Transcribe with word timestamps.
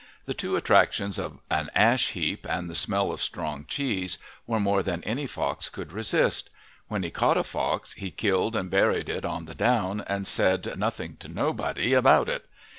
The 0.25 0.33
two 0.33 0.55
attractions 0.55 1.19
of 1.19 1.37
an 1.51 1.69
ash 1.75 2.13
heap 2.13 2.47
and 2.49 2.67
the 2.67 2.73
smell 2.73 3.11
of 3.11 3.21
strong 3.21 3.65
cheese 3.67 4.17
was 4.47 4.59
more 4.59 4.81
than 4.81 5.03
any 5.03 5.27
fox 5.27 5.69
could 5.69 5.93
resist. 5.93 6.49
When 6.87 7.03
he 7.03 7.11
caught 7.11 7.37
a 7.37 7.43
fox 7.43 7.93
he 7.93 8.09
killed 8.09 8.55
and 8.55 8.71
buried 8.71 9.09
it 9.09 9.25
on 9.25 9.45
the 9.45 9.53
down 9.53 10.01
and 10.07 10.25
said 10.25 10.73
"nothing 10.79 11.17
to 11.17 11.27
nobody" 11.27 11.93
about 11.93 12.29
it. 12.29 12.47